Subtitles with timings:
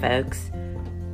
[0.00, 0.50] folks.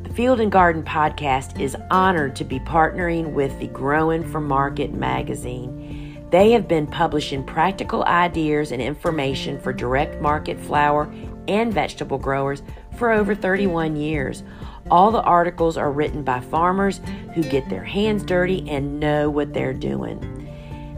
[0.02, 4.92] The Field and Garden Podcast is honored to be partnering with the Growing for Market
[4.92, 6.26] magazine.
[6.30, 11.12] They have been publishing practical ideas and information for direct market flower
[11.48, 12.62] and vegetable growers
[12.96, 14.42] for over 31 years.
[14.90, 17.00] All the articles are written by farmers
[17.34, 20.30] who get their hands dirty and know what they're doing.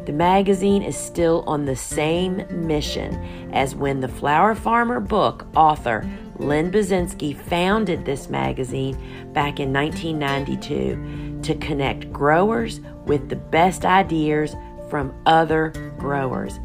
[0.07, 3.15] The magazine is still on the same mission
[3.53, 6.09] as when the Flower Farmer book author
[6.39, 8.95] Lynn Byczynski founded this magazine
[9.33, 14.55] back in 1992 to connect growers with the best ideas
[14.91, 16.59] from other growers.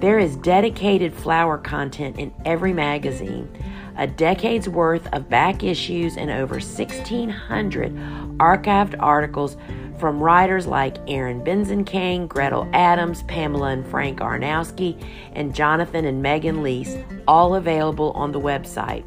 [0.00, 3.48] There is dedicated flower content in every magazine,
[3.96, 7.94] a decade's worth of back issues, and over 1,600
[8.38, 9.56] archived articles
[9.98, 16.62] from writers like Erin Benzakein, Gretel Adams, Pamela and Frank Arnosky, and Jonathan and Megan
[16.62, 19.04] Leese, all available on the website.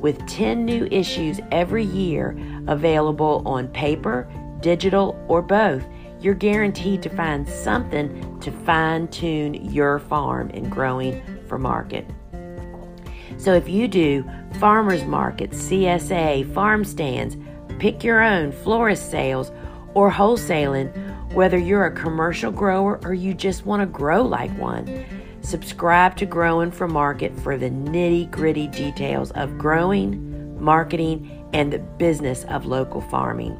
[0.00, 5.84] With 10 new issues every year available on paper, digital, or both,
[6.20, 12.06] you're guaranteed to find something to fine tune your farm in growing for market.
[13.38, 17.36] So if you do farmers markets, CSA, farm stands,
[17.78, 19.52] pick your own, florist sales,
[19.94, 20.92] or wholesaling,
[21.32, 25.04] whether you're a commercial grower or you just want to grow like one.
[25.42, 31.78] Subscribe to Growing for Market for the nitty gritty details of growing, marketing, and the
[31.78, 33.58] business of local farming.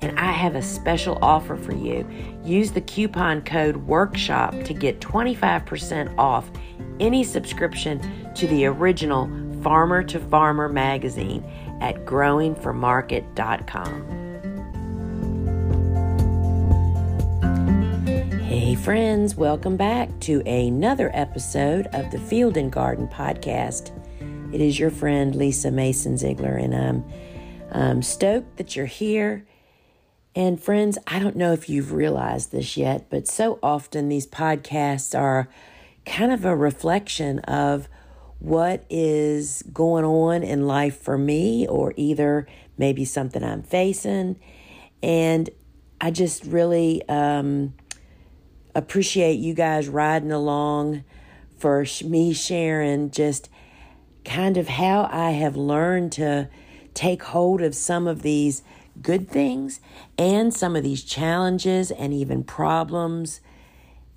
[0.00, 2.08] And I have a special offer for you.
[2.42, 6.50] Use the coupon code WORKSHOP to get 25% off
[6.98, 8.00] any subscription
[8.34, 9.30] to the original
[9.62, 11.44] Farmer to Farmer magazine
[11.80, 14.19] at growingformarket.com.
[18.70, 23.90] Hey, friends, welcome back to another episode of the Field and Garden Podcast.
[24.54, 27.04] It is your friend Lisa Mason Ziegler, and I'm,
[27.72, 29.44] I'm stoked that you're here.
[30.36, 35.18] And, friends, I don't know if you've realized this yet, but so often these podcasts
[35.18, 35.48] are
[36.06, 37.88] kind of a reflection of
[38.38, 42.46] what is going on in life for me, or either
[42.78, 44.38] maybe something I'm facing.
[45.02, 45.50] And
[46.00, 47.74] I just really, um,
[48.74, 51.04] appreciate you guys riding along
[51.58, 53.48] for me sharing just
[54.24, 56.48] kind of how I have learned to
[56.94, 58.62] take hold of some of these
[59.00, 59.80] good things
[60.18, 63.40] and some of these challenges and even problems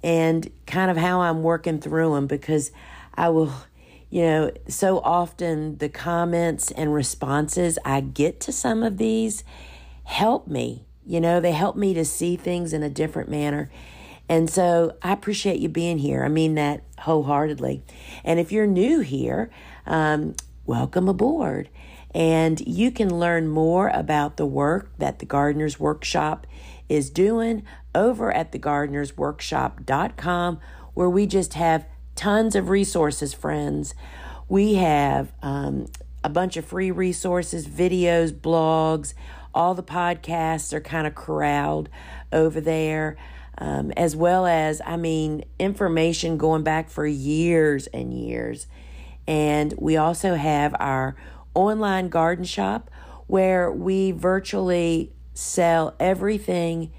[0.03, 2.71] and kind of how I'm working through them because
[3.13, 3.53] I will,
[4.09, 9.43] you know, so often the comments and responses I get to some of these
[10.03, 10.85] help me.
[11.05, 13.69] You know, they help me to see things in a different manner
[14.29, 16.23] and so I appreciate you being here.
[16.23, 17.83] I mean that wholeheartedly.
[18.23, 19.51] And if you're new here,
[19.85, 20.35] um,
[20.65, 21.69] welcome aboard.
[22.15, 26.45] And you can learn more about the work that the Gardener's Workshop
[26.87, 27.63] is doing
[27.95, 30.59] over at thegardenersworkshop.com,
[30.93, 33.95] where we just have tons of resources, friends.
[34.47, 35.87] We have um,
[36.23, 39.15] a bunch of free resources, videos, blogs.
[39.53, 41.89] All the podcasts are kind of corralled
[42.31, 43.17] over there
[43.63, 48.67] um, as well as, I mean, information going back for years and years.
[49.25, 51.15] And we also have our
[51.53, 52.91] online garden shop
[53.27, 56.91] where we virtually sell everything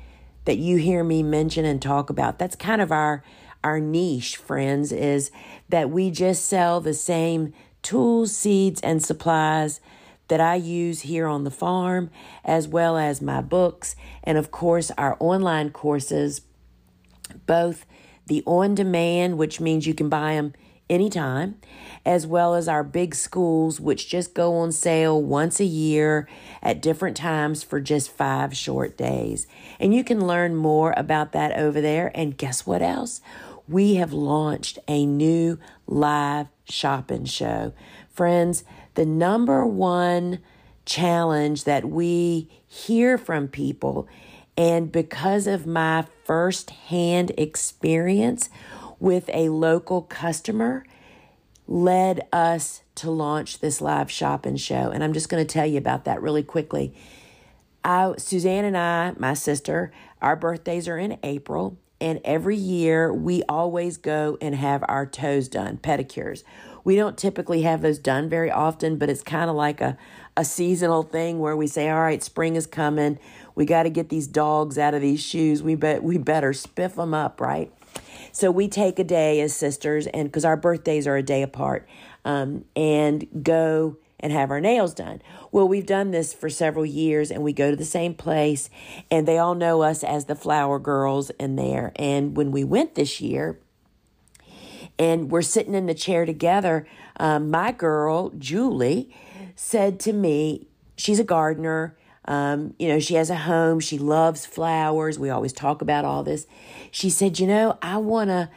[0.47, 2.39] that you hear me mention and talk about.
[2.39, 3.23] That's kind of our
[3.63, 5.31] our niche, friends, is
[5.69, 7.53] that we just sell the same
[7.83, 9.81] tools, seeds, and supplies
[10.29, 12.11] that I use here on the farm,
[12.45, 16.43] as well as my books, and of course, our online courses,
[17.47, 17.87] both
[18.27, 20.55] the on demand, which means you can buy them
[20.89, 21.57] anytime,
[22.05, 26.29] as well as our big schools, which just go on sale once a year
[26.63, 29.47] at different times for just five short days.
[29.81, 32.13] And you can learn more about that over there.
[32.15, 33.21] And guess what else?
[33.67, 37.73] We have launched a new live shopping show.
[38.11, 38.65] Friends,
[38.95, 40.41] the number one
[40.85, 44.07] challenge that we hear from people,
[44.57, 48.49] and because of my firsthand experience
[48.99, 50.85] with a local customer,
[51.67, 54.91] led us to launch this live shopping show.
[54.91, 56.95] And I'm just going to tell you about that really quickly.
[57.85, 59.93] I, Suzanne and I, my sister,
[60.23, 61.79] our birthdays are in April.
[62.01, 66.43] And every year we always go and have our toes done, pedicures.
[66.83, 69.97] We don't typically have those done very often, but it's kind of like a,
[70.37, 73.19] a seasonal thing where we say, all right, spring is coming.
[73.55, 75.63] We got to get these dogs out of these shoes.
[75.63, 77.73] We bet we better spiff them up, right?
[78.33, 81.89] So we take a day as sisters, and because our birthdays are a day apart,
[82.25, 85.21] um, and go and have our nails done.
[85.53, 88.71] Well, we've done this for several years and we go to the same place
[89.11, 91.93] and they all know us as the flower girls in there.
[91.97, 93.59] And when we went this year,
[94.99, 96.87] and we're sitting in the chair together,
[97.19, 99.15] um, my girl, Julie,
[99.57, 101.97] said to me, she's a gardener.
[102.27, 103.81] Um, you know, she has a home.
[103.81, 105.19] She loves flowers.
[105.19, 106.47] We always talk about all this.
[106.91, 108.49] She said, You know, I want to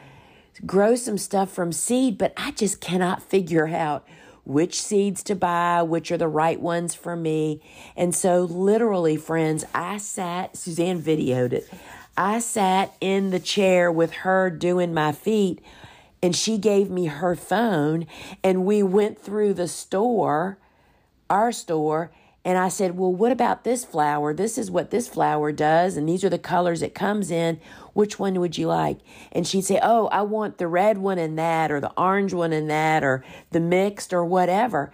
[0.64, 4.06] grow some stuff from seed, but I just cannot figure out
[4.44, 7.60] which seeds to buy, which are the right ones for me.
[7.94, 11.68] And so, literally, friends, I sat, Suzanne videoed it.
[12.16, 15.60] I sat in the chair with her doing my feet,
[16.22, 18.06] and she gave me her phone,
[18.42, 20.58] and we went through the store,
[21.28, 22.10] our store,
[22.48, 24.32] and I said, Well, what about this flower?
[24.32, 27.60] This is what this flower does, and these are the colors it comes in.
[27.92, 29.00] Which one would you like?
[29.32, 32.54] And she'd say, Oh, I want the red one in that, or the orange one
[32.54, 34.90] in that, or the mixed, or whatever.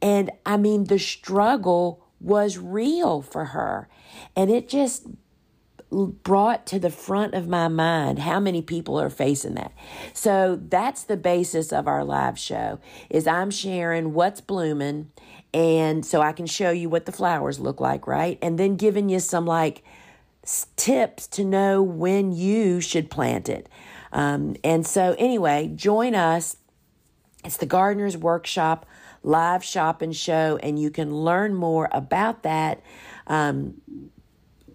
[0.00, 3.90] And I mean, the struggle was real for her.
[4.34, 5.08] And it just
[5.90, 9.72] brought to the front of my mind how many people are facing that.
[10.14, 12.78] So that's the basis of our live show
[13.10, 15.10] is I'm sharing what's blooming
[15.54, 18.38] and so I can show you what the flowers look like, right?
[18.42, 19.82] And then giving you some like
[20.76, 23.68] tips to know when you should plant it.
[24.12, 26.56] Um, and so anyway, join us.
[27.44, 28.86] It's the Gardener's Workshop
[29.22, 32.80] live shop and show, and you can learn more about that.
[33.26, 33.80] Um,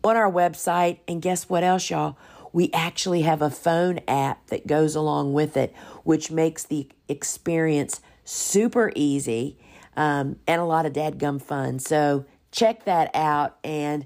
[0.04, 1.00] on our website.
[1.08, 2.18] And guess what else, y'all?
[2.52, 5.74] We actually have a phone app that goes along with it,
[6.04, 9.58] which makes the experience super easy
[9.96, 11.80] um, and a lot of dadgum fun.
[11.80, 13.58] So check that out.
[13.64, 14.06] And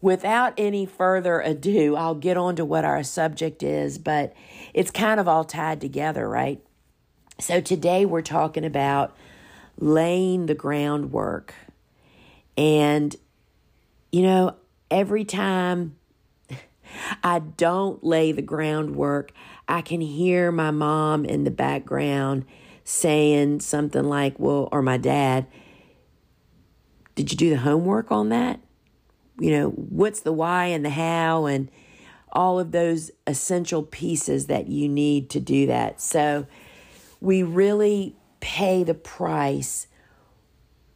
[0.00, 4.34] without any further ado, I'll get on to what our subject is, but
[4.72, 6.60] it's kind of all tied together, right?
[7.40, 9.16] So today we're talking about
[9.78, 11.54] laying the groundwork.
[12.56, 13.14] And,
[14.12, 14.56] you know,
[14.90, 15.96] every time
[17.24, 19.32] I don't lay the groundwork,
[19.66, 22.44] I can hear my mom in the background
[22.84, 25.46] saying something like, well, or my dad,
[27.14, 28.60] did you do the homework on that?
[29.40, 31.70] You know, what's the why and the how and
[32.34, 36.00] all of those essential pieces that you need to do that.
[36.00, 36.46] So
[37.20, 39.86] we really pay the price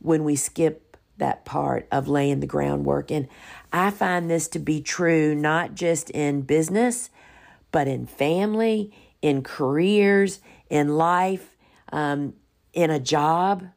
[0.01, 3.11] when we skip that part of laying the groundwork.
[3.11, 3.29] And
[3.73, 7.11] I find this to be true not just in business,
[7.71, 8.93] but in family,
[9.23, 11.57] in careers, in life,
[11.93, 12.35] um,
[12.73, 13.69] in a job,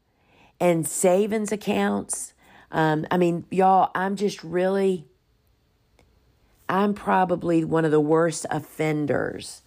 [0.60, 2.34] and savings accounts.
[2.72, 5.06] Um, I mean, y'all, I'm just really,
[6.70, 9.64] I'm probably one of the worst offenders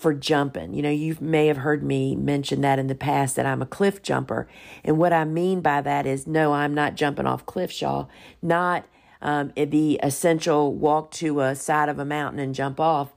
[0.00, 0.72] for jumping.
[0.72, 3.66] You know, you may have heard me mention that in the past that I'm a
[3.66, 4.48] cliff jumper.
[4.82, 8.08] And what I mean by that is no, I'm not jumping off cliffs, y'all.
[8.40, 8.86] Not
[9.20, 13.12] um, the essential walk to a side of a mountain and jump off.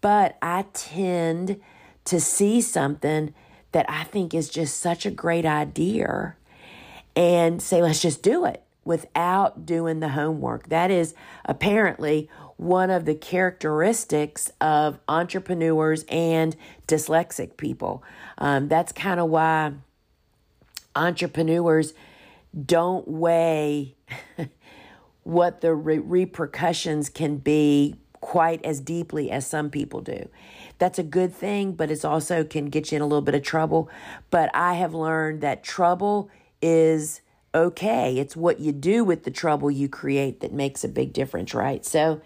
[0.00, 1.60] But I tend
[2.04, 3.34] to see something
[3.72, 6.36] that I think is just such a great idea
[7.16, 10.68] and say, let's just do it without doing the homework.
[10.68, 11.14] That is
[11.44, 18.02] apparently one of the characteristics of entrepreneurs and dyslexic people.
[18.38, 19.72] Um, that's kind of why
[20.94, 21.94] entrepreneurs
[22.66, 23.94] don't weigh
[25.22, 30.28] what the re- repercussions can be quite as deeply as some people do.
[30.82, 33.42] That's a good thing, but it's also can get you in a little bit of
[33.44, 33.88] trouble.
[34.30, 36.28] But I have learned that trouble
[36.60, 37.20] is
[37.54, 38.18] okay.
[38.18, 41.84] It's what you do with the trouble you create that makes a big difference, right?
[41.84, 42.20] So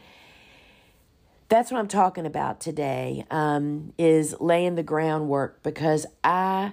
[1.51, 3.27] that's what I'm talking about today.
[3.31, 6.73] Um, is laying the groundwork because I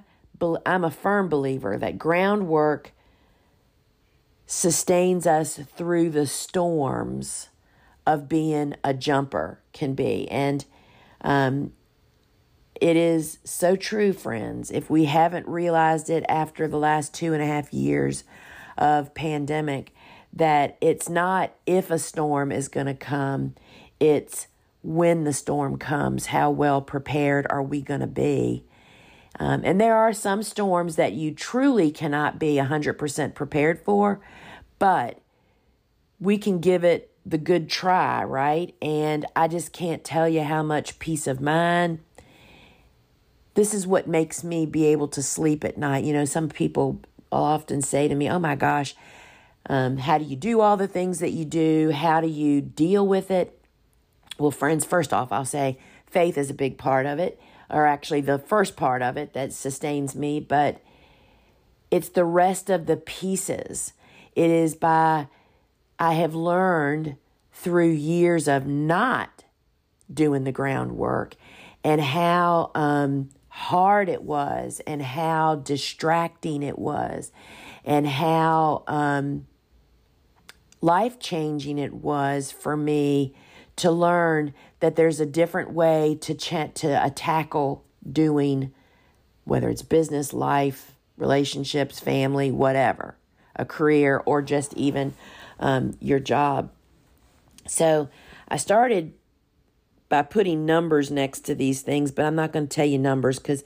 [0.65, 2.93] I'm a firm believer that groundwork
[4.45, 7.49] sustains us through the storms
[8.07, 10.63] of being a jumper can be, and
[11.23, 11.71] um,
[12.79, 14.71] it is so true, friends.
[14.71, 18.23] If we haven't realized it after the last two and a half years
[18.77, 19.93] of pandemic,
[20.33, 23.55] that it's not if a storm is going to come,
[23.99, 24.47] it's
[24.81, 28.65] when the storm comes, how well prepared are we going to be?
[29.39, 34.19] Um, and there are some storms that you truly cannot be 100% prepared for,
[34.77, 35.21] but
[36.19, 38.75] we can give it the good try, right?
[38.81, 41.99] And I just can't tell you how much peace of mind.
[43.55, 46.03] This is what makes me be able to sleep at night.
[46.03, 47.01] You know, some people
[47.31, 48.95] often say to me, Oh my gosh,
[49.67, 51.91] um, how do you do all the things that you do?
[51.91, 53.59] How do you deal with it?
[54.37, 55.77] Well, friends, first off, I'll say
[56.07, 57.39] faith is a big part of it,
[57.69, 60.39] or actually the first part of it that sustains me.
[60.39, 60.81] But
[61.91, 63.93] it's the rest of the pieces.
[64.35, 65.27] It is by,
[66.03, 67.15] I have learned
[67.53, 69.45] through years of not
[70.13, 71.37] doing the groundwork
[71.81, 77.31] and how um, hard it was and how distracting it was
[77.85, 79.47] and how um,
[80.81, 83.33] life changing it was for me
[83.77, 88.73] to learn that there's a different way to ch- to uh, tackle doing
[89.45, 93.15] whether it's business, life, relationships, family, whatever,
[93.55, 95.13] a career, or just even
[95.63, 96.71] um, your job.
[97.65, 98.09] So
[98.49, 99.13] I started
[100.09, 103.39] by putting numbers next to these things, but I'm not going to tell you numbers
[103.39, 103.63] because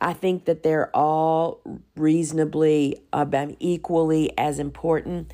[0.00, 1.60] I think that they're all
[1.96, 5.32] reasonably about equally as important.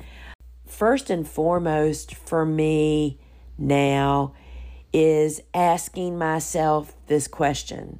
[0.65, 3.19] First and foremost for me
[3.57, 4.33] now
[4.93, 7.99] is asking myself this question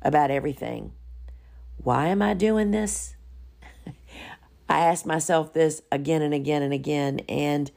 [0.00, 0.92] about everything.
[1.78, 3.16] Why am I doing this?
[4.70, 7.72] I ask myself this again and again and again, and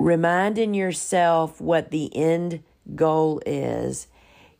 [0.00, 2.64] reminding yourself what the end
[2.96, 4.08] goal is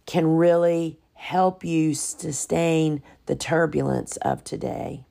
[0.07, 5.05] can really help you sustain the turbulence of today.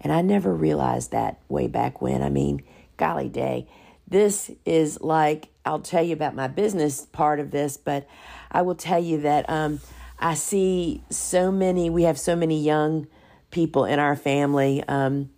[0.00, 2.22] And I never realized that way back when.
[2.22, 2.62] I mean,
[2.96, 3.66] golly day,
[4.06, 8.06] this is like, I'll tell you about my business part of this, but
[8.52, 9.80] I will tell you that um,
[10.20, 13.08] I see so many, we have so many young
[13.50, 15.30] people in our family, um,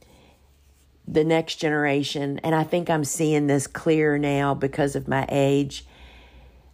[1.06, 5.86] the next generation, and I think I'm seeing this clear now because of my age.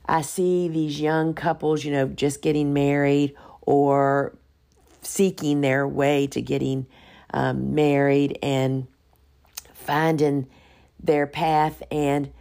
[0.06, 4.36] I see these young couples, you know, just getting married or
[5.02, 6.86] seeking their way to getting
[7.32, 8.86] um, married and
[9.72, 10.46] finding
[11.02, 11.82] their path.
[11.90, 12.32] And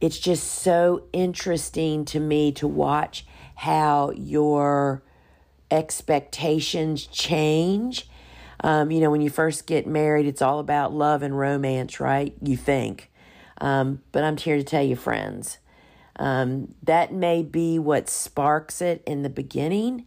[0.00, 5.02] it's just so interesting to me to watch how your
[5.72, 8.08] expectations change.
[8.60, 12.34] Um, you know, when you first get married, it's all about love and romance, right?
[12.40, 13.10] You think.
[13.60, 15.58] Um, but I'm here to tell you, friends,
[16.16, 20.04] um, that may be what sparks it in the beginning,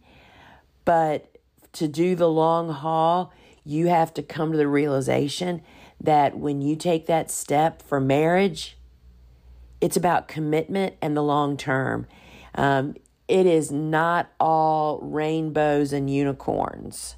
[0.84, 1.36] but
[1.72, 3.32] to do the long haul,
[3.64, 5.60] you have to come to the realization
[6.00, 8.78] that when you take that step for marriage,
[9.80, 12.06] it's about commitment and the long term.
[12.54, 12.94] Um,
[13.28, 17.16] it is not all rainbows and unicorns.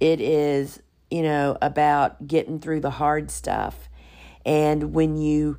[0.00, 3.88] It is, you know, about getting through the hard stuff.
[4.44, 5.58] And when you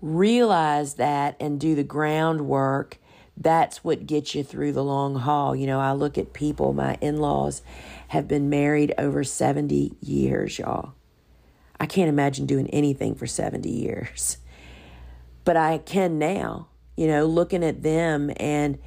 [0.00, 2.98] realize that and do the groundwork,
[3.36, 5.56] that's what gets you through the long haul.
[5.56, 7.62] You know, I look at people, my in laws
[8.08, 10.92] have been married over 70 years, y'all.
[11.80, 14.38] I can't imagine doing anything for 70 years.
[15.44, 18.78] But I can now, you know, looking at them and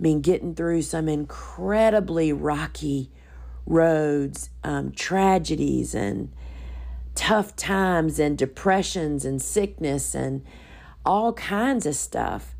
[0.00, 3.10] I mean, getting through some incredibly rocky
[3.66, 6.32] roads, um, tragedies, and
[7.14, 10.42] tough times, and depressions, and sickness, and
[11.04, 12.54] all kinds of stuff.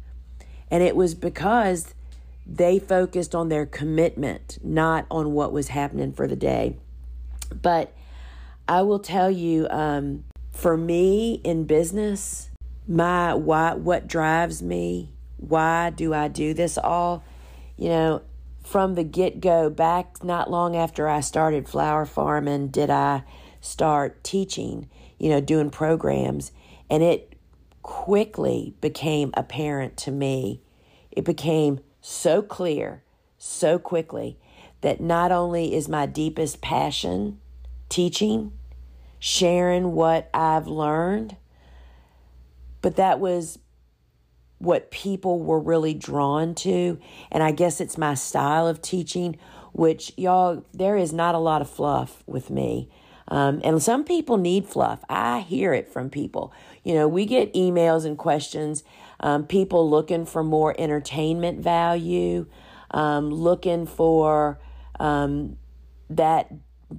[0.70, 1.94] And it was because
[2.47, 6.76] they focused on their commitment, not on what was happening for the day.
[7.62, 7.94] But
[8.68, 12.50] I will tell you, um, for me in business,
[12.87, 17.25] my why, what drives me, why do I do this all?
[17.80, 18.20] You know,
[18.62, 23.22] from the get go, back not long after I started flower farming, did I
[23.62, 26.52] start teaching, you know, doing programs.
[26.90, 27.37] And it
[27.82, 30.60] quickly became apparent to me.
[31.10, 33.02] It became so clear
[33.38, 34.38] so quickly
[34.82, 37.40] that not only is my deepest passion
[37.88, 38.52] teaching,
[39.18, 41.37] sharing what I've learned,
[42.82, 43.58] but that was
[44.61, 46.99] what people were really drawn to.
[47.33, 49.38] And I guess it's my style of teaching,
[49.73, 52.88] which, y'all, there is not a lot of fluff with me.
[53.29, 55.00] Um, and some people need fluff.
[55.09, 56.52] I hear it from people.
[56.85, 58.85] You know, we get emails and questions,
[59.21, 62.47] um, people looking for more entertainment value,
[62.90, 64.61] um, looking for
[64.99, 65.57] um,
[66.11, 66.52] that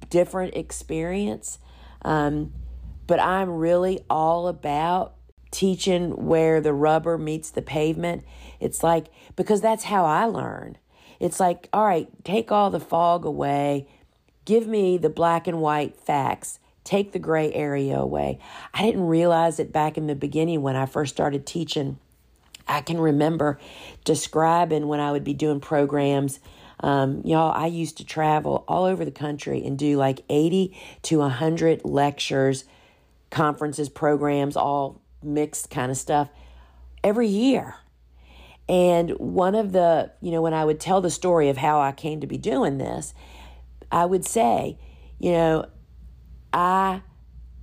[0.08, 1.58] different experience.
[2.02, 2.54] Um,
[3.06, 5.14] but I'm really all about
[5.52, 8.24] teaching where the rubber meets the pavement.
[8.58, 9.06] It's like,
[9.36, 10.78] because that's how I learn.
[11.20, 13.86] It's like, all right, take all the fog away,
[14.44, 18.40] give me the black and white facts, take the gray area away.
[18.74, 21.98] I didn't realize it back in the beginning when I first started teaching.
[22.66, 23.60] I can remember
[24.04, 26.40] describing when I would be doing programs.
[26.80, 31.18] Um, y'all, I used to travel all over the country and do like 80 to
[31.18, 32.64] 100 lectures,
[33.30, 36.28] conferences, programs, all mixed kind of stuff
[37.02, 37.76] every year.
[38.68, 41.92] And one of the, you know, when I would tell the story of how I
[41.92, 43.12] came to be doing this,
[43.90, 44.78] I would say,
[45.18, 45.66] you know,
[46.52, 47.02] I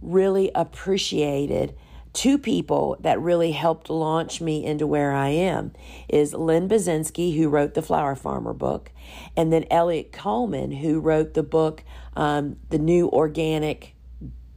[0.01, 1.75] really appreciated
[2.13, 5.73] two people that really helped launch me into where I am
[6.07, 8.91] is Lynn Byczynski, who wrote the Flower Farmer book,
[9.37, 11.83] and then Eliot Coleman, who wrote the book,
[12.15, 13.95] um, The New Organic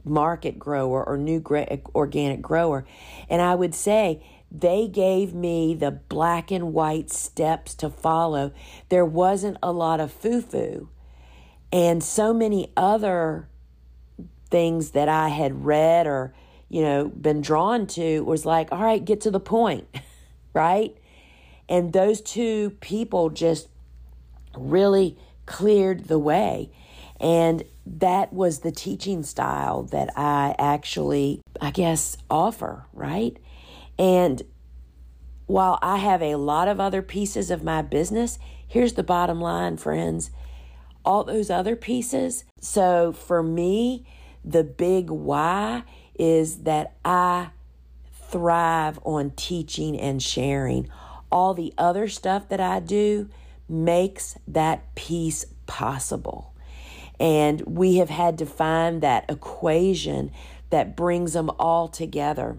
[0.03, 1.43] Market Grower or New
[1.95, 2.85] Organic Grower.
[3.29, 8.53] And I would say they gave me the black and white steps to follow.
[8.89, 10.89] There wasn't a lot of foo foo.
[11.71, 13.47] And so many other
[14.49, 16.33] things that I had read or
[16.73, 19.87] you know, been drawn to was like, all right, get to the point,
[20.55, 20.97] right?
[21.69, 23.67] And those two people just
[24.57, 26.71] really cleared the way.
[27.19, 33.37] And that was the teaching style that I actually, I guess, offer, right?
[33.99, 34.41] And
[35.45, 39.77] while I have a lot of other pieces of my business, here's the bottom line,
[39.77, 40.31] friends.
[41.05, 42.45] All those other pieces.
[42.61, 44.05] So for me,
[44.45, 45.83] the big why
[46.17, 47.49] is that I
[48.13, 50.89] thrive on teaching and sharing.
[51.31, 53.29] All the other stuff that I do
[53.67, 56.52] makes that piece possible.
[57.19, 60.31] And we have had to find that equation
[60.69, 62.57] that brings them all together.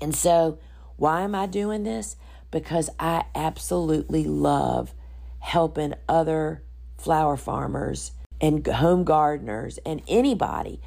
[0.00, 0.58] And so,
[0.96, 2.16] why am I doing this?
[2.50, 4.94] Because I absolutely love
[5.38, 6.62] helping other
[6.98, 10.80] flower farmers and home gardeners and anybody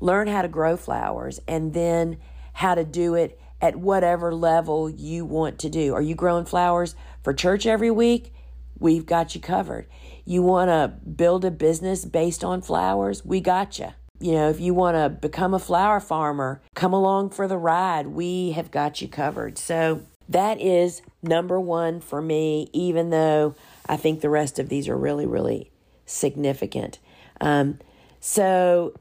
[0.00, 2.16] learn how to grow flowers and then
[2.54, 5.94] how to do it at whatever level you want to do.
[5.94, 8.34] Are you growing flowers for church every week?
[8.78, 9.86] We've got you covered.
[10.24, 13.24] You want to build a business based on flowers?
[13.24, 13.88] We got you.
[14.20, 18.06] You know, if you want to become a flower farmer, come along for the ride.
[18.08, 19.58] We have got you covered.
[19.58, 24.88] So that is number one for me, even though I think the rest of these
[24.88, 25.72] are really, really
[26.06, 27.00] significant.
[27.40, 27.80] Um,
[28.20, 28.94] so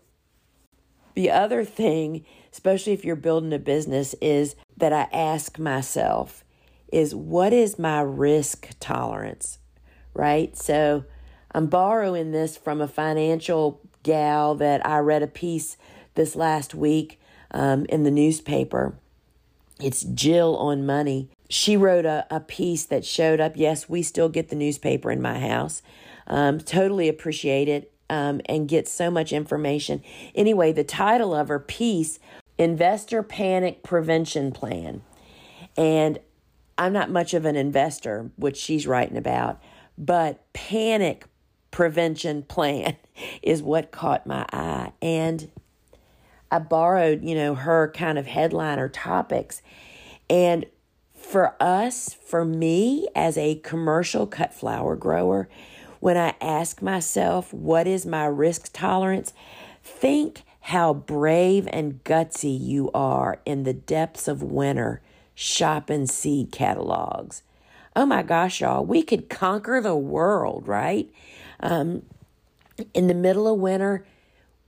[1.13, 6.43] the other thing, especially if you're building a business, is that I ask myself
[6.91, 9.59] is what is my risk tolerance?
[10.13, 10.55] Right?
[10.57, 11.05] So
[11.51, 15.77] I'm borrowing this from a financial gal that I read a piece
[16.15, 17.19] this last week
[17.51, 18.95] um, in the newspaper.
[19.79, 21.29] It's Jill on money.
[21.49, 23.53] She wrote a, a piece that showed up.
[23.55, 25.81] Yes, we still get the newspaper in my house.
[26.27, 30.03] Um, totally appreciate it um, and get so much information.
[30.35, 32.19] Anyway, the title of her piece,
[32.57, 35.01] Investor Panic Prevention Plan.
[35.75, 36.19] And
[36.77, 39.61] I'm not much of an investor, which she's writing about,
[40.01, 41.25] but panic
[41.69, 42.97] prevention plan
[43.41, 44.91] is what caught my eye.
[45.01, 45.49] And
[46.51, 49.61] I borrowed, you know, her kind of headliner topics.
[50.29, 50.65] And
[51.13, 55.47] for us, for me as a commercial cut flower grower,
[55.99, 59.33] when I ask myself, what is my risk tolerance?
[59.83, 65.01] Think how brave and gutsy you are in the depths of winter
[65.35, 67.43] shopping seed catalogs.
[67.95, 71.11] Oh my gosh, y'all, we could conquer the world, right?
[71.59, 72.03] Um,
[72.93, 74.05] in the middle of winter,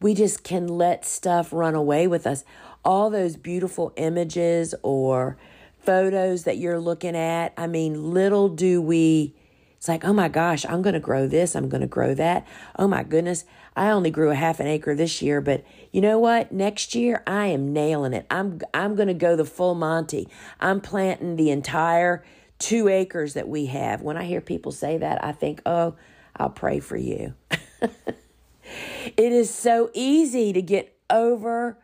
[0.02, 2.44] we just can let stuff run away with us.
[2.84, 5.38] All those beautiful images or
[5.80, 9.36] photos that you're looking at, I mean, little do we
[9.84, 11.58] it's like, oh my gosh, I'm going to grow this.
[11.58, 12.48] I'm going to grow that.
[12.80, 13.44] Oh my goodness.
[13.76, 16.54] I only grew a half an acre this year, but you know what?
[16.54, 18.26] Next year I am nailing it.
[18.32, 20.30] I'm I'm going to go the full Monty.
[20.62, 22.24] I'm planting the entire
[22.64, 24.02] 2 acres that we have.
[24.02, 25.96] When I hear people say that, I think, "Oh,
[26.36, 27.34] I'll pray for you."
[27.82, 31.78] it is so easy to get over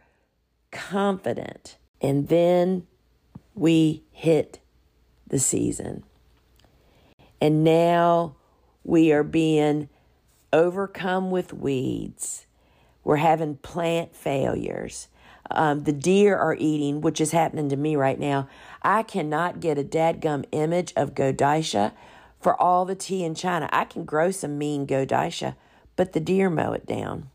[0.71, 1.77] confident.
[2.01, 2.87] And then
[3.55, 4.59] we hit
[5.27, 6.03] the season.
[7.41, 8.35] And now
[8.83, 9.89] we are being
[10.51, 12.45] overcome with weeds.
[13.03, 15.07] We're having plant failures.
[15.51, 18.47] Um, the deer are eating, which is happening to me right now.
[18.81, 21.93] I cannot get a dadgum image of Godetia
[22.39, 23.69] for all the tea in China.
[23.71, 25.55] I can grow some mean Godetia,
[25.95, 27.29] but the deer mow it down.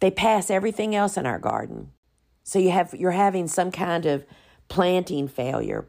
[0.00, 1.92] They pass everything else in our garden.
[2.42, 4.24] So you have you're having some kind of
[4.68, 5.86] planting failure.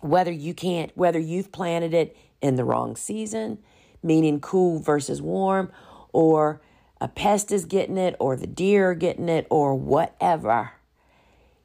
[0.00, 3.58] Whether you can't whether you've planted it in the wrong season,
[4.02, 5.72] meaning cool versus warm,
[6.12, 6.60] or
[7.00, 10.72] a pest is getting it, or the deer are getting it, or whatever.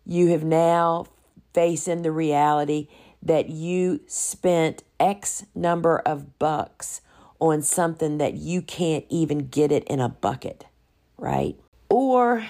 [0.06, 1.06] You have now
[1.54, 2.88] facing the reality
[3.22, 7.02] that you spent X number of bucks
[7.40, 10.66] on something that you can't even get it in a bucket,
[11.18, 11.56] right?
[11.90, 12.46] Or,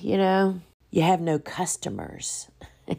[0.00, 2.48] you know, you have no customers.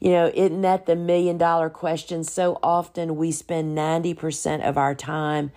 [0.00, 2.24] You know, isn't that the million dollar question?
[2.24, 5.52] So often we spend 90% of our time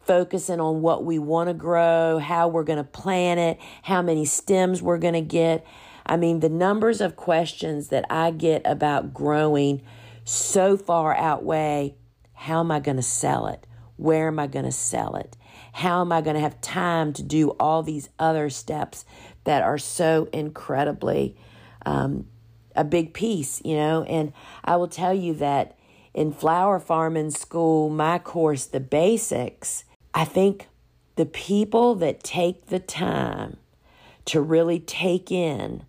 [0.00, 4.26] focusing on what we want to grow, how we're going to plant it, how many
[4.26, 5.66] stems we're going to get.
[6.06, 9.82] I mean, the numbers of questions that I get about growing
[10.24, 11.96] so far outweigh
[12.32, 13.66] how am I going to sell it?
[13.96, 15.36] Where am I going to sell it?
[15.72, 19.04] How am I going to have time to do all these other steps
[19.44, 21.36] that are so incredibly
[21.86, 22.26] um,
[22.74, 24.02] a big piece, you know?
[24.04, 24.32] And
[24.64, 25.78] I will tell you that
[26.12, 30.68] in flower farming school, my course, The Basics, I think
[31.16, 33.56] the people that take the time
[34.26, 35.84] to really take in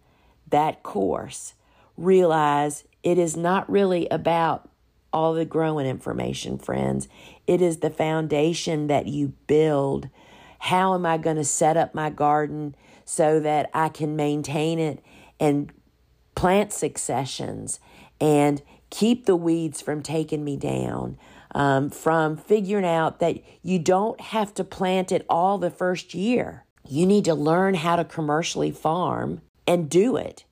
[0.50, 1.54] that course
[1.96, 4.70] realize it is not really about
[5.14, 7.08] all the growing information, friends.
[7.48, 10.10] It is the foundation that you build.
[10.60, 15.04] How am I going to set up my garden so that I can maintain it
[15.40, 15.72] and
[16.36, 17.80] plant successions
[18.20, 21.18] and keep the weeds from taking me down?
[21.58, 26.66] um, from figuring out that you don't have to plant it all the first year.
[26.88, 30.46] You need to learn how to commercially farm and do it.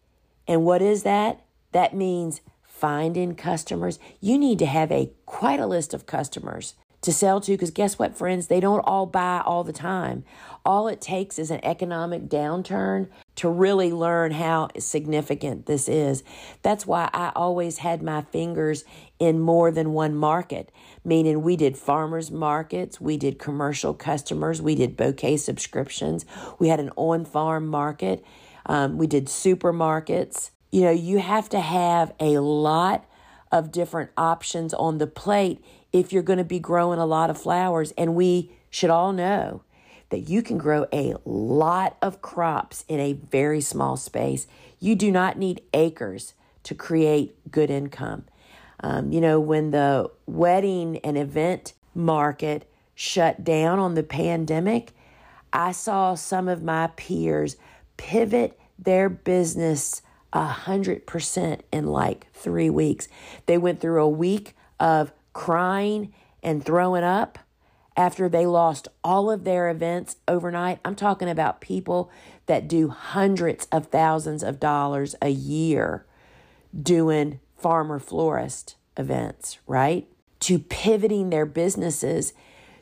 [0.48, 1.42] And what is that?
[1.72, 3.98] That means finding customers.
[4.20, 6.76] You need to have a quite a list of customers
[7.06, 8.48] to sell to because guess what, friends?
[8.48, 10.26] They don't all buy all the time.
[10.66, 16.24] All it takes is an economic downturn to really learn how significant this is.
[16.64, 18.86] That's why I always had my fingers
[19.20, 20.72] in more than one market,
[21.04, 26.26] meaning we did farmers markets, we did commercial customers, we did bouquet subscriptions,
[26.58, 28.26] we had an on farm market,
[28.66, 30.52] um, we did supermarkets.
[30.72, 33.06] You know, you have to have a lot
[33.52, 37.38] of different options on the plate if you're going to be growing a lot of
[37.38, 37.94] flowers.
[37.98, 39.64] And we should all know
[40.10, 44.48] that you can grow a lot of crops in a very small space.
[44.80, 48.26] You do not need acres to create good income.
[48.82, 54.92] Um, you know, when the wedding and event market shut down on the pandemic,
[55.54, 57.56] I saw some of my peers
[57.98, 60.02] pivot their business
[60.34, 63.08] a hundred percent in like three weeks.
[63.46, 67.40] They went through a week of crying and throwing up
[67.98, 70.80] after they lost all of their events overnight.
[70.84, 72.12] I'm talking about people
[72.46, 76.06] that do hundreds of thousands of dollars a year
[76.80, 80.08] doing farmer florist events, right?
[80.42, 82.34] To pivoting their businesses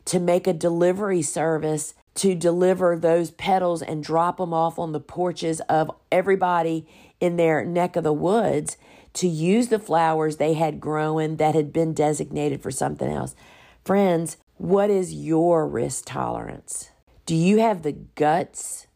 [0.06, 5.00] to make a delivery service to deliver those petals and drop them off on the
[5.00, 6.88] porches of everybody
[7.20, 8.78] in their neck of the woods
[9.14, 13.36] to use the flowers they had grown that had been designated for something else.
[13.84, 16.92] Friends, what is your risk tolerance?
[17.26, 18.88] Do you have the guts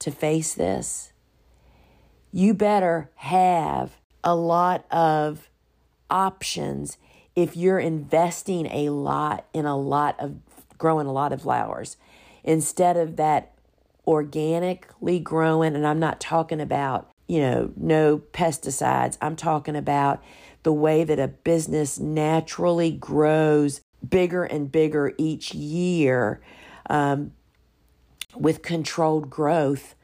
[0.00, 1.12] to face this?
[2.32, 5.48] You better have a lot of
[6.10, 6.98] options
[7.34, 10.36] if you're investing a lot in a lot of
[10.76, 11.96] growing a lot of flowers
[12.48, 13.52] instead of that
[14.06, 20.22] organically growing and I'm not talking about you know no pesticides I'm talking about
[20.62, 26.40] the way that a business naturally grows bigger and bigger each year
[26.88, 27.32] um,
[28.34, 29.94] with controlled growth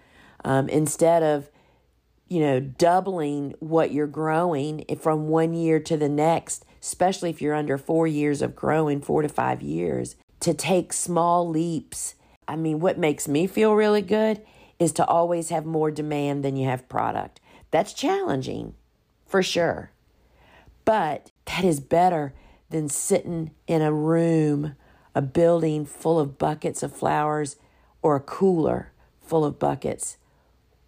[0.44, 1.48] um, instead of
[2.28, 7.54] you know, doubling what you're growing from one year to the next, especially if you're
[7.54, 12.14] under four years of growing, four to five years, to take small leaps.
[12.46, 14.42] I mean, what makes me feel really good
[14.78, 17.40] is to always have more demand than you have product.
[17.70, 18.74] That's challenging
[19.26, 19.90] for sure.
[20.84, 22.34] But that is better
[22.70, 24.76] than sitting in a room,
[25.14, 27.56] a building full of buckets of flowers,
[28.02, 30.18] or a cooler full of buckets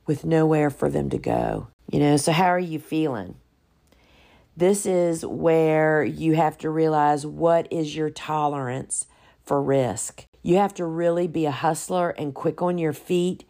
[0.06, 1.68] with nowhere for them to go.
[1.90, 3.36] You know, so how are you feeling?
[4.56, 9.06] This is where you have to realize what is your tolerance
[9.44, 10.24] for risk.
[10.46, 13.42] You have to really be a hustler and quick on your feet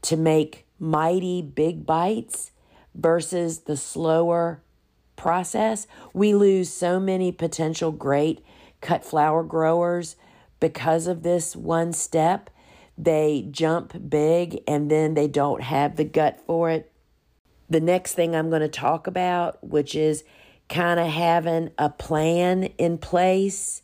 [0.00, 2.52] to make mighty big bites
[2.94, 4.62] versus the slower
[5.16, 5.86] process.
[6.14, 8.42] We lose so many potential great
[8.80, 10.16] cut flower growers
[10.60, 12.48] because of this one step
[12.96, 16.90] they jump big and then they don't have the gut for it.
[17.68, 20.24] The next thing I'm going to talk about, which is
[20.70, 23.82] kind of having a plan in place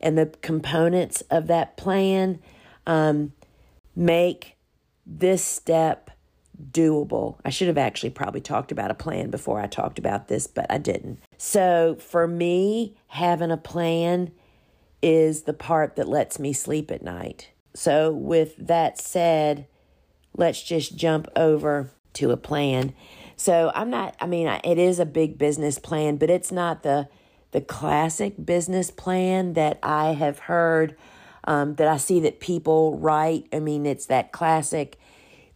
[0.00, 2.40] and the components of that plan,
[2.86, 3.32] um,
[3.96, 4.56] make
[5.06, 6.10] this step
[6.70, 7.36] doable.
[7.44, 10.66] I should have actually probably talked about a plan before I talked about this, but
[10.70, 11.20] I didn't.
[11.36, 14.32] So for me, having a plan
[15.02, 17.50] is the part that lets me sleep at night.
[17.74, 19.66] So, with that said,
[20.36, 22.92] let's just jump over to a plan.
[23.36, 27.08] So, I'm not, I mean, it is a big business plan, but it's not the
[27.52, 30.96] the classic business plan that I have heard
[31.44, 33.46] um, that I see that people write.
[33.52, 34.98] I mean, it's that classic,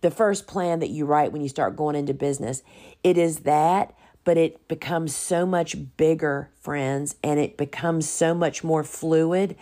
[0.00, 2.62] the first plan that you write when you start going into business.
[3.05, 8.64] It is that, but it becomes so much bigger, friends, and it becomes so much
[8.64, 9.57] more fluid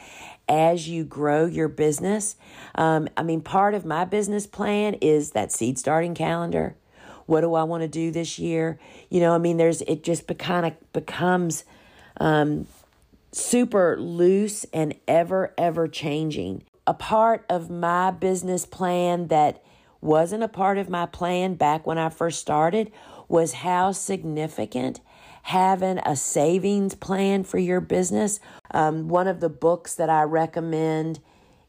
[0.48, 2.36] as you grow your business.
[2.74, 6.76] Um, I mean, part of my business plan is that seed starting calendar.
[7.26, 8.78] What do I want to do this year?
[9.08, 11.64] You know, I mean, there's it just kind of becomes
[12.18, 12.66] um,
[13.33, 16.64] super loose and ever, ever changing.
[16.87, 19.62] A part of my business plan that
[20.01, 22.90] wasn't a part of my plan back when I first started
[23.29, 25.01] was how significant
[25.42, 28.40] having a savings plan for your business.
[28.73, 31.20] Um, one of the books that I recommend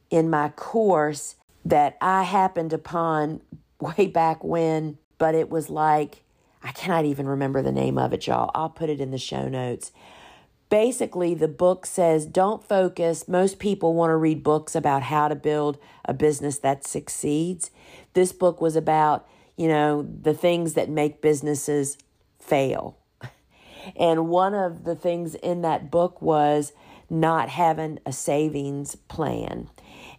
[0.10, 3.42] in my course that I happened upon
[3.80, 6.24] way back when, but it was like,
[6.64, 8.52] I cannot even remember the name of it, y'all.
[8.54, 9.92] I'll put it in the show notes.
[10.72, 13.28] Basically, the book says don't focus.
[13.28, 17.72] Most people want to read books about how to build a business that succeeds.
[18.14, 21.98] This book was about, you know, the things that make businesses
[22.40, 22.98] fail.
[23.96, 26.72] And one of the things in that book was
[27.10, 29.72] not having a savings plan.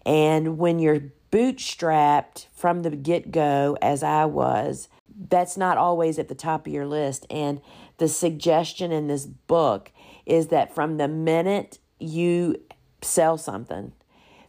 [0.04, 4.88] And when you're bootstrapped from the get go, as I was,
[5.28, 7.24] that's not always at the top of your list.
[7.30, 7.60] And
[7.98, 9.92] the suggestion in this book
[10.26, 12.56] is that from the minute you
[13.02, 13.92] sell something,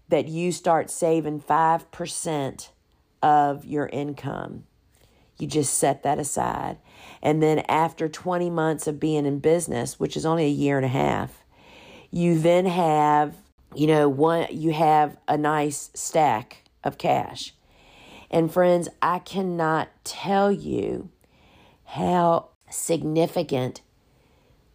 [0.10, 2.70] that you start saving 5%
[3.22, 4.64] of your income.
[5.40, 6.78] You just set that aside.
[7.22, 10.86] And then after 20 months of being in business, which is only a year and
[10.86, 11.44] a half,
[12.12, 13.36] you then have,
[13.74, 17.56] you know, one you have a nice stack of cash.
[18.30, 21.10] And friends, I cannot tell you
[21.86, 23.82] how significant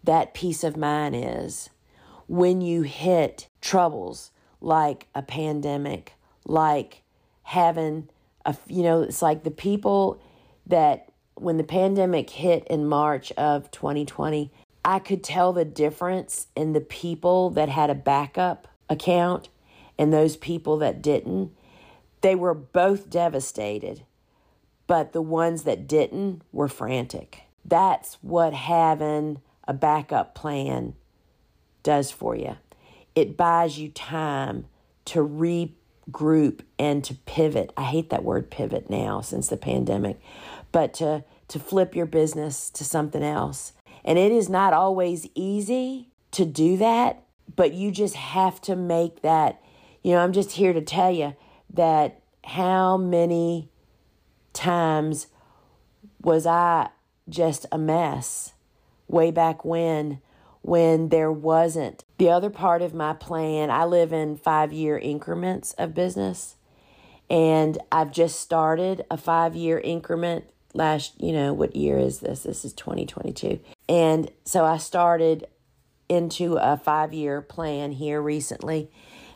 [0.08, 1.68] that peace of mind is
[2.28, 6.14] when you hit troubles like a pandemic,
[6.46, 7.02] like
[7.42, 8.08] having
[8.46, 10.18] a, you know, it's like the people
[10.66, 14.50] that when the pandemic hit in March of 2020,
[14.82, 19.50] I could tell the difference in the people that had a backup account
[19.98, 21.52] and those people that didn't.
[22.22, 24.04] They were both devastated,
[24.86, 27.42] but the ones that didn't were frantic.
[27.62, 30.94] That's what having a backup plan
[31.84, 32.56] does for you.
[33.14, 34.66] It buys you time
[35.04, 37.72] to regroup and to pivot.
[37.76, 40.20] I hate that word pivot now since the pandemic,
[40.72, 43.72] but to to flip your business to something else.
[44.04, 47.22] And it is not always easy to do that,
[47.56, 49.62] but you just have to make that.
[50.02, 51.34] You know, I'm just here to tell you
[51.72, 53.70] that how many
[54.52, 55.28] times
[56.20, 56.90] was I
[57.28, 58.52] just a mess
[59.08, 60.20] way back when
[60.62, 65.72] when there wasn't the other part of my plan i live in five year increments
[65.74, 66.56] of business
[67.30, 70.44] and i've just started a five year increment
[70.74, 72.44] last, you know, what year is this?
[72.44, 73.60] This is 2022.
[73.88, 75.46] And so I started
[76.08, 78.90] into a five year plan here recently.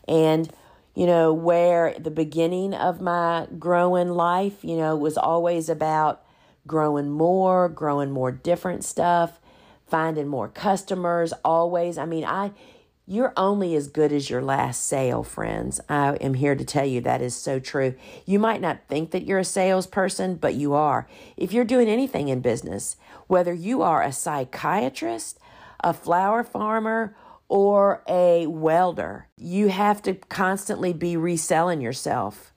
[0.09, 0.51] And,
[0.95, 6.23] you know, where the beginning of my growing life, you know, was always about
[6.67, 9.41] growing more, growing more different stuff,
[9.93, 11.99] finding more customers, always.
[11.99, 12.53] I mean, I,
[13.07, 15.83] you're only as good as your last sale, friends.
[15.87, 17.95] I am here to tell you that is so true.
[18.25, 21.07] You might not think that you're a salesperson, but you are.
[21.37, 25.39] If you're doing anything in business, whether you are a psychiatrist,
[25.81, 27.15] a flower farmer,
[27.51, 32.55] or a welder, you have to constantly be reselling yourself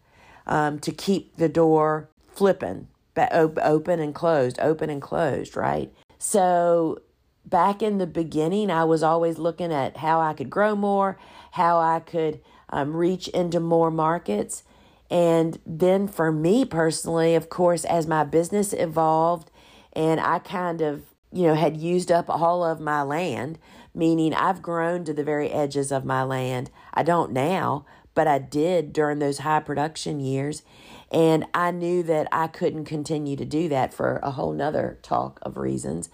[0.48, 5.92] um, to keep the door flipping, open and closed, open and closed, right?
[6.18, 7.02] So
[7.46, 11.18] back in the beginning, I was always looking at how I could grow more,
[11.52, 14.64] how I could um, reach into more markets.
[15.10, 19.52] And then for me personally, of course, as my business evolved
[19.94, 23.60] and I kind of, you know, had used up all of my land,
[23.94, 26.72] meaning I've grown to the very edges of my land.
[26.94, 30.64] I don't now, but I did during those high production years.
[31.12, 35.40] And I knew that I couldn't continue to do that for a whole nother talk
[35.44, 36.10] of reasons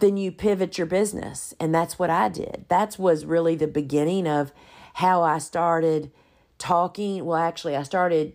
[0.00, 1.54] then you pivot your business.
[1.60, 2.64] And that's what I did.
[2.68, 4.52] That was really the beginning of
[4.94, 6.10] how I started
[6.58, 7.24] talking.
[7.24, 8.34] Well, actually, I started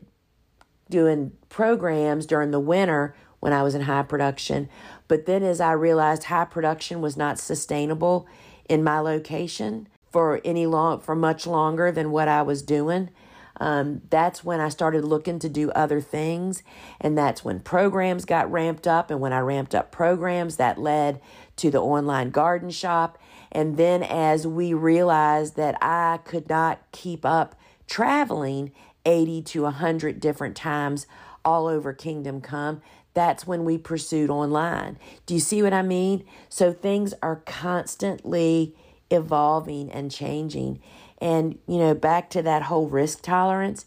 [0.89, 4.69] doing programs during the winter when I was in high production.
[5.07, 8.27] But then as I realized high production was not sustainable
[8.67, 13.09] in my location for any long for much longer than what I was doing,
[13.57, 16.63] um, that's when I started looking to do other things.
[16.99, 19.11] And that's when programs got ramped up.
[19.11, 21.21] And when I ramped up programs, that led
[21.57, 23.17] to the online garden shop.
[23.51, 27.55] And then as we realized that I could not keep up
[27.87, 28.71] traveling
[29.05, 31.07] 80 to 100 different times
[31.43, 32.81] all over Kingdom Come,
[33.13, 34.97] that's when we pursued online.
[35.25, 36.25] Do you see what I mean?
[36.49, 38.75] So things are constantly
[39.09, 40.81] evolving and changing.
[41.19, 43.85] And, you know, back to that whole risk tolerance,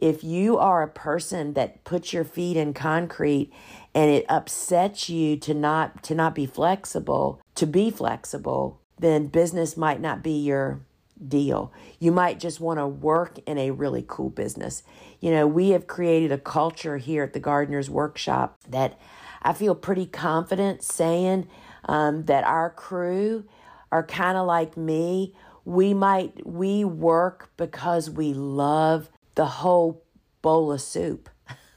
[0.00, 3.52] if you are a person that puts your feet in concrete
[3.94, 9.76] and it upsets you to not to not be flexible, to be flexible, then business
[9.76, 10.80] might not be your
[11.26, 11.72] deal.
[11.98, 14.82] You might just want to work in a really cool business.
[15.20, 18.98] You know, we have created a culture here at the Gardener's Workshop that
[19.42, 21.48] I feel pretty confident saying
[21.84, 23.44] um, that our crew
[23.92, 25.34] are kind of like me.
[25.64, 30.04] We might, we work because we love the whole
[30.42, 31.30] bowl of soup.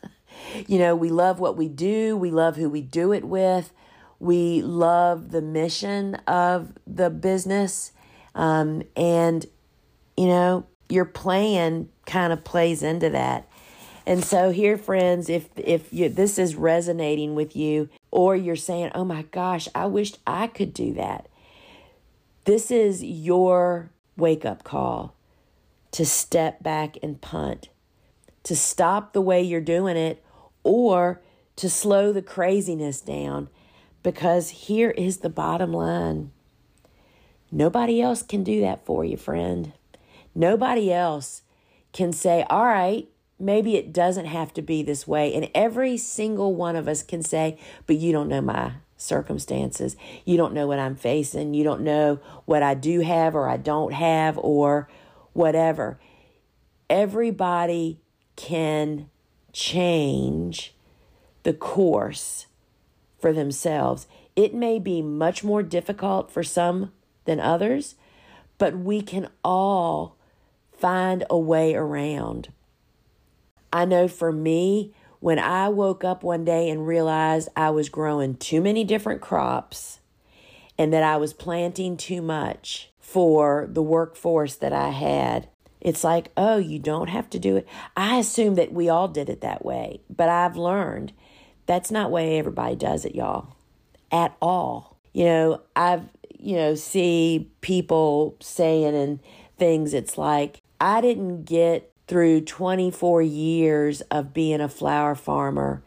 [0.68, 3.72] you know, we love what we do, we love who we do it with,
[4.20, 7.94] we love the mission of the business
[8.36, 9.46] um, and,
[10.18, 13.48] you know, your plan kind of plays into that.
[14.06, 18.92] And so here, friends, if if you, this is resonating with you, or you're saying,
[18.94, 21.30] "Oh my gosh, I wished I could do that,"
[22.44, 25.16] this is your wake up call
[25.94, 27.70] to step back and punt,
[28.44, 30.24] to stop the way you're doing it,
[30.64, 31.22] or
[31.56, 33.48] to slow the craziness down,
[34.02, 36.32] because here is the bottom line.
[37.52, 39.74] Nobody else can do that for you, friend.
[40.34, 41.44] Nobody else
[41.92, 43.08] can say, all right,
[43.40, 45.34] maybe it doesn't have to be this way.
[45.34, 49.96] And every single one of us can say, but you don't know my circumstances.
[50.26, 51.54] You don't know what I'm facing.
[51.54, 54.88] You don't know what I do have or I don't have or
[55.34, 56.00] whatever.
[56.90, 58.00] Everybody
[58.36, 59.10] can
[59.52, 60.74] change
[61.44, 62.48] the course
[63.20, 64.08] for themselves.
[64.36, 66.92] It may be much more difficult for some
[67.26, 67.96] than others,
[68.58, 70.18] but we can all
[70.72, 72.52] find a way around.
[73.72, 78.36] I know for me, when I woke up one day and realized I was growing
[78.36, 80.00] too many different crops
[80.78, 85.48] and that I was planting too much for the workforce that I had,
[85.80, 87.68] it's like, oh, you don't have to do it.
[87.96, 91.14] I assume that we all did it that way, but I've learned
[91.66, 93.56] that's not way everybody does it, y'all,
[94.12, 94.98] at all.
[95.14, 96.10] You know, I've
[96.44, 99.20] you know, see people saying and
[99.58, 105.84] things, it's like, I didn't get through 24 years of being a flower farmer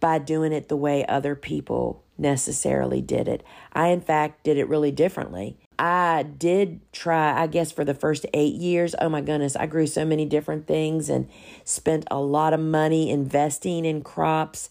[0.00, 3.44] by doing it the way other people necessarily did it.
[3.74, 5.58] I, in fact, did it really differently.
[5.78, 8.94] I did try, I guess, for the first eight years.
[9.00, 11.28] Oh my goodness, I grew so many different things and
[11.64, 14.70] spent a lot of money investing in crops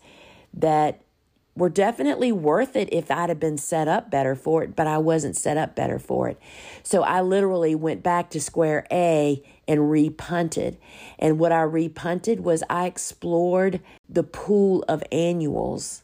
[0.54, 1.02] that
[1.56, 5.00] were definitely worth it if I'd have been set up better for it, but I
[5.00, 6.40] wasn't set up better for it.
[6.84, 10.78] So I literally went back to square A and repunted.
[11.18, 16.04] And what I repunted was I explored the pool of annuals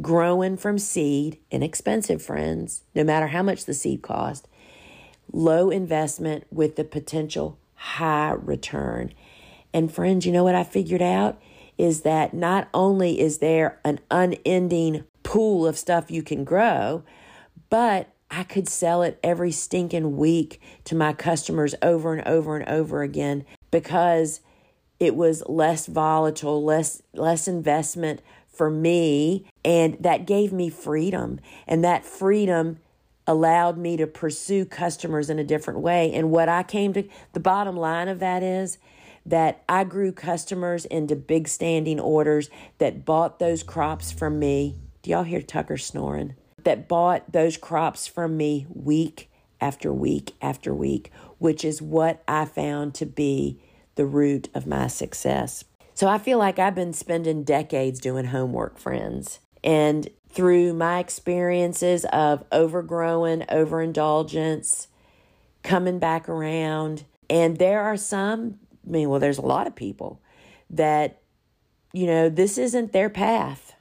[0.00, 4.48] growing from seed, inexpensive friends, no matter how much the seed cost,
[5.32, 9.12] low investment with the potential high return.
[9.72, 11.40] And friends, you know what I figured out?
[11.78, 17.04] is that not only is there an unending pool of stuff you can grow,
[17.70, 22.68] but I could sell it every stinking week to my customers over and over and
[22.68, 24.40] over again because
[24.98, 28.20] it was less volatile, less less investment
[28.58, 31.40] for me, and that gave me freedom.
[31.66, 32.80] And that freedom
[33.26, 36.12] allowed me to pursue customers in a different way.
[36.12, 38.78] And what I came to the bottom line of that is
[39.24, 44.76] that I grew customers into big standing orders that bought those crops from me.
[45.02, 46.34] Do y'all hear Tucker snoring?
[46.64, 52.46] That bought those crops from me week after week after week, which is what I
[52.46, 53.60] found to be
[53.94, 55.64] the root of my success.
[55.98, 59.40] So I feel like I've been spending decades doing homework, friends.
[59.64, 64.86] And through my experiences of overgrowing, overindulgence,
[65.64, 70.22] coming back around, and there are some I mean, well, there's a lot of people
[70.70, 71.20] that,
[71.92, 73.74] you know, this isn't their path.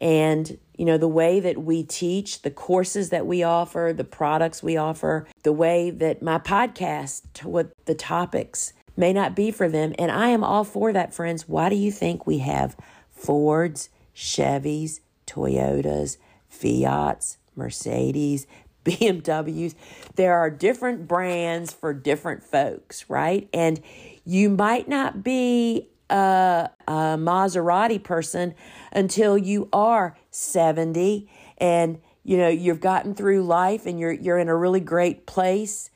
[0.00, 4.62] And, you know, the way that we teach, the courses that we offer, the products
[4.62, 9.94] we offer, the way that my podcast, what the topics may not be for them.
[9.98, 11.48] And I am all for that, friends.
[11.48, 12.76] Why do you think we have
[13.10, 16.18] Fords, Chevys, Toyotas,
[16.48, 18.46] Fiats, Mercedes,
[18.84, 19.74] BMWs?
[20.16, 23.48] There are different brands for different folks, right?
[23.52, 23.80] And
[24.24, 28.54] you might not be a, a Maserati person
[28.92, 31.28] until you are 70
[31.58, 35.90] and you know you've gotten through life and you're you're in a really great place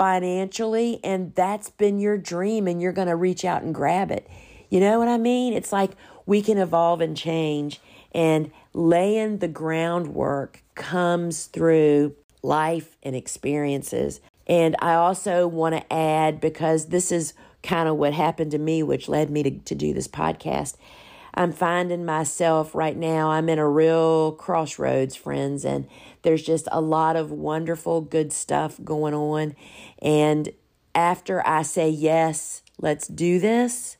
[0.00, 4.26] financially and that's been your dream and you're going to reach out and grab it.
[4.70, 5.52] You know what I mean?
[5.52, 5.90] It's like
[6.24, 7.82] we can evolve and change
[8.12, 14.22] and laying the groundwork comes through life and experiences.
[14.46, 18.82] And I also want to add because this is kind of what happened to me,
[18.82, 20.76] which led me to, to do this podcast.
[21.34, 25.86] I'm finding myself right now, I'm in a real crossroads, friends, and
[26.22, 29.54] there's just a lot of wonderful, good stuff going on.
[30.00, 30.50] And
[30.94, 33.96] after I say, yes, let's do this,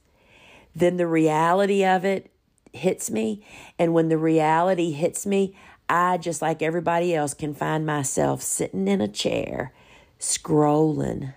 [0.74, 2.30] then the reality of it
[2.72, 3.44] hits me.
[3.78, 5.56] And when the reality hits me,
[5.88, 9.72] I, just like everybody else, can find myself sitting in a chair,
[10.20, 11.34] scrolling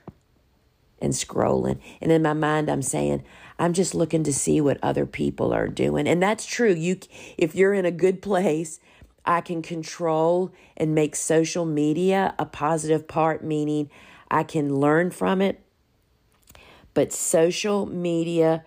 [1.01, 1.79] and scrolling.
[2.01, 3.23] And in my mind, I'm saying,
[3.57, 6.07] I'm just looking to see what other people are doing.
[6.07, 6.73] And that's true.
[6.73, 6.99] You
[7.37, 8.79] if you're in a good place,
[9.25, 13.89] I can control and make social media a positive part meaning
[14.29, 15.61] I can learn from it.
[16.93, 18.63] But social media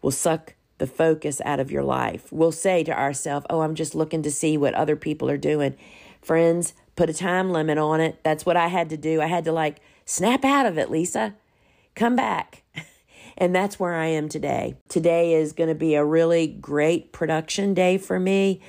[0.00, 2.26] will suck the focus out of your life.
[2.32, 5.76] We'll say to ourselves, "Oh, I'm just looking to see what other people are doing."
[6.20, 8.18] Friends, put a time limit on it.
[8.22, 9.20] That's what I had to do.
[9.20, 11.34] I had to like snap out of it, Lisa.
[11.94, 12.62] Come back.
[13.38, 14.76] And that's where I am today.
[14.88, 18.60] Today is going to be a really great production day for me.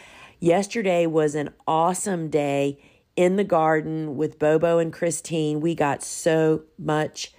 [0.43, 2.77] Yesterday was an awesome day
[3.15, 5.61] in the garden with Bobo and Christine.
[5.61, 7.31] We got so much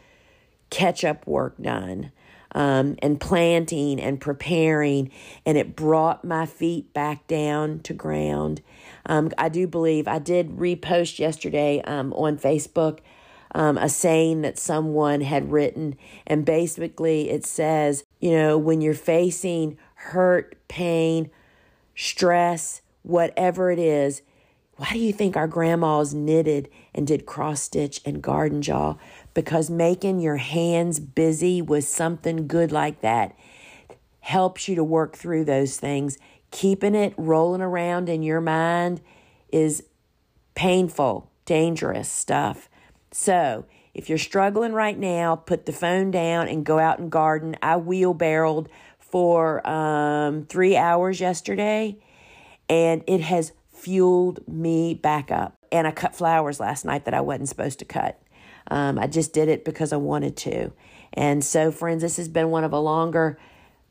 [0.71, 2.13] catch up work done.
[2.53, 5.11] Um, and planting and preparing,
[5.45, 8.63] and it brought my feet back down to ground.
[9.05, 13.01] Um, I do believe I did repost yesterday um, on Facebook
[13.55, 15.97] um, a saying that someone had written.
[16.27, 21.31] And basically, it says, you know, when you're facing hurt, pain,
[21.95, 24.23] stress, whatever it is,
[24.77, 28.97] why do you think our grandmas knitted and did cross stitch and garden jaw?
[29.33, 33.37] Because making your hands busy with something good like that
[34.21, 36.19] helps you to work through those things.
[36.51, 39.01] Keeping it rolling around in your mind
[39.53, 39.85] is
[40.57, 42.69] painful, dangerous stuff.
[43.13, 47.57] So, if you're struggling right now, put the phone down and go out and garden.
[47.63, 51.97] I wheelbarrowed for um, three hours yesterday,
[52.69, 55.57] and it has fueled me back up.
[55.71, 58.21] And I cut flowers last night that I wasn't supposed to cut.
[58.71, 60.73] Um, I just did it because I wanted to.
[61.12, 63.39] And so, friends, this has been one of a longer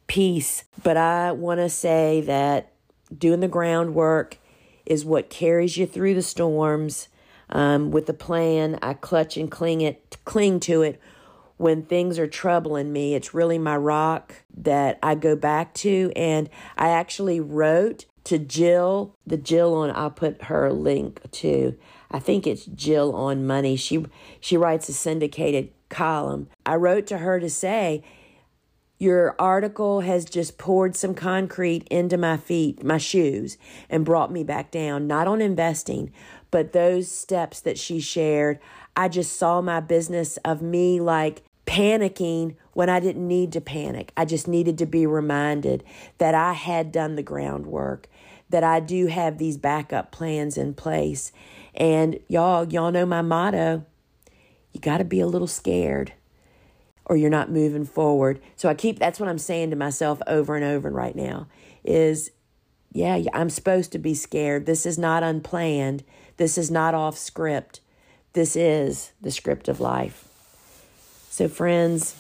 [0.07, 2.73] piece, but I want to say that
[3.15, 4.37] doing the groundwork
[4.85, 7.07] is what carries you through the storms
[7.49, 8.79] um, with the plan.
[8.81, 10.99] I clutch and cling it, cling to it
[11.57, 13.15] when things are troubling me.
[13.15, 16.11] It's really my rock that I go back to.
[16.15, 21.77] And I actually wrote to Jill, the Jill on, I'll put her link to.
[22.11, 23.75] I think it's Jill on Money.
[23.75, 24.05] She
[24.39, 26.47] she writes a syndicated column.
[26.65, 28.03] I wrote to her to say,
[28.99, 33.57] your article has just poured some concrete into my feet, my shoes,
[33.89, 36.11] and brought me back down, not on investing,
[36.51, 38.59] but those steps that she shared,
[38.95, 44.11] I just saw my business of me like panicking when I didn't need to panic.
[44.15, 45.83] I just needed to be reminded
[46.17, 48.07] that I had done the groundwork,
[48.53, 51.31] that I do have these backup plans in place.
[51.75, 53.85] And y'all, y'all know my motto
[54.73, 56.13] you got to be a little scared
[57.05, 58.41] or you're not moving forward.
[58.55, 61.47] So I keep that's what I'm saying to myself over and over right now
[61.83, 62.31] is
[62.91, 64.65] yeah, I'm supposed to be scared.
[64.65, 66.03] This is not unplanned.
[66.37, 67.79] This is not off script.
[68.33, 70.27] This is the script of life.
[71.29, 72.15] So, friends,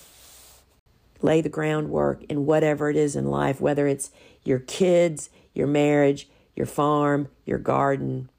[1.21, 4.09] lay the groundwork in whatever it is in life, whether it's
[4.43, 8.29] your kids, your marriage, your farm, your garden.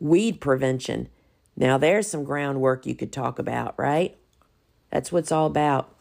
[0.00, 1.08] Weed prevention.
[1.56, 4.16] Now, there's some groundwork you could talk about, right?
[4.90, 5.92] That's what it's all about.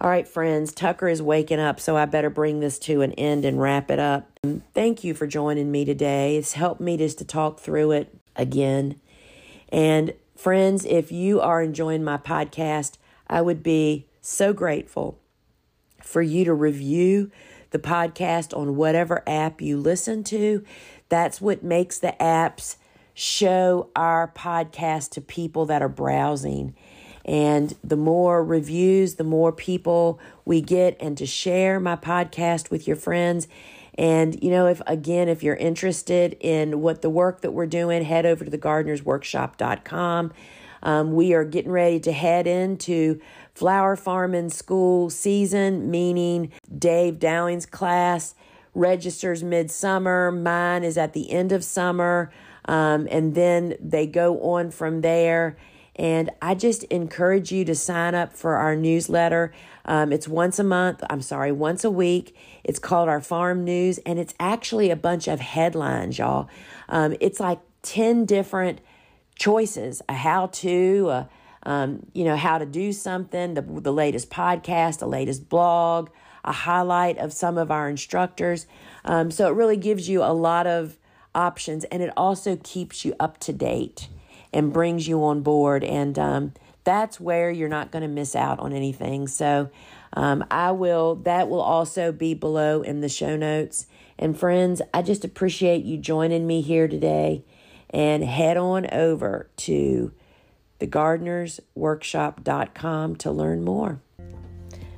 [0.00, 3.44] All right, friends, Tucker is waking up, so I better bring this to an end
[3.44, 4.38] and wrap it up.
[4.74, 6.36] Thank you for joining me today.
[6.36, 9.00] It's helped me just to talk through it again.
[9.70, 15.18] And friends, if you are enjoying my podcast, I would be so grateful
[16.02, 17.30] for you to review
[17.74, 20.64] the podcast on whatever app you listen to.
[21.08, 22.76] That's what makes the apps
[23.14, 26.76] show our podcast to people that are browsing.
[27.24, 32.86] And the more reviews, the more people we get, and to share my podcast with
[32.86, 33.48] your friends.
[33.98, 38.04] And, you know, if again, if you're interested in what the work that we're doing,
[38.04, 40.32] head over to the gardenersworkshop.com.
[40.84, 43.20] Um, we are getting ready to head into
[43.54, 48.34] flower farming school season, meaning Dave Dowling's class
[48.74, 50.32] registers midsummer.
[50.32, 52.32] Mine is at the end of summer.
[52.66, 55.56] Um, and then they go on from there
[55.96, 59.52] And I just encourage you to sign up for our newsletter.
[59.84, 62.36] Um, it's once a month, I'm sorry, once a week.
[62.64, 66.48] It's called our Farm News, and it's actually a bunch of headlines, y'all.
[66.88, 68.80] Um, it's like 10 different
[69.36, 71.28] choices a how to, a,
[71.64, 76.10] um, you know, how to do something, the, the latest podcast, the latest blog,
[76.44, 78.66] a highlight of some of our instructors.
[79.04, 80.98] Um, so it really gives you a lot of
[81.34, 84.08] options and it also keeps you up to date
[84.52, 85.82] and brings you on board.
[85.82, 86.52] And um,
[86.84, 89.26] that's where you're not going to miss out on anything.
[89.26, 89.70] So
[90.12, 93.86] um, I will, that will also be below in the show notes.
[94.18, 97.44] And friends, I just appreciate you joining me here today
[97.90, 100.12] and head on over to
[100.80, 104.00] thegardenersworkshop.com to learn more.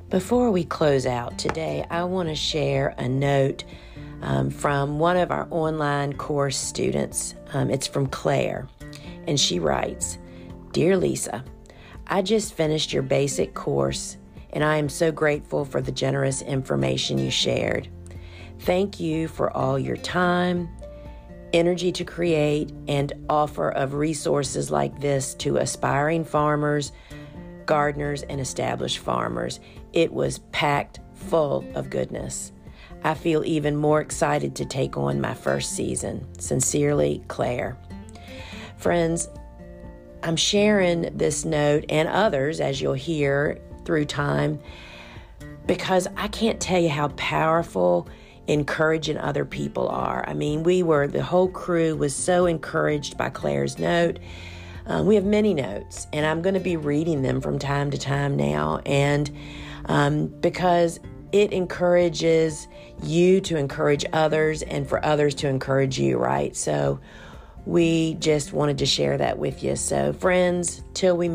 [0.09, 3.65] Before we close out today, I want to share a note
[4.21, 7.35] um, from one of our online course students.
[7.53, 8.67] Um, it's from Claire,
[9.27, 10.17] and she writes
[10.71, 11.43] Dear Lisa,
[12.07, 14.17] I just finished your basic course,
[14.51, 17.89] and I am so grateful for the generous information you shared.
[18.59, 20.69] Thank you for all your time,
[21.53, 26.91] energy to create, and offer of resources like this to aspiring farmers,
[27.65, 29.59] gardeners, and established farmers.
[29.93, 32.51] It was packed full of goodness.
[33.03, 36.27] I feel even more excited to take on my first season.
[36.39, 37.77] Sincerely, Claire.
[38.77, 39.29] Friends,
[40.23, 44.59] I'm sharing this note and others, as you'll hear through time,
[45.65, 48.07] because I can't tell you how powerful
[48.47, 50.27] encouraging other people are.
[50.27, 54.19] I mean, we were, the whole crew was so encouraged by Claire's note.
[54.85, 57.97] Um, we have many notes, and I'm going to be reading them from time to
[57.97, 58.79] time now.
[58.85, 59.29] And
[59.85, 60.99] um, because
[61.31, 62.67] it encourages
[63.03, 66.55] you to encourage others and for others to encourage you, right?
[66.55, 66.99] So
[67.65, 69.75] we just wanted to share that with you.
[69.75, 71.25] So, friends, till we